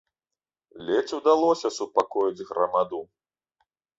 [0.87, 2.99] Ледзь удалося супакоіць грамаду.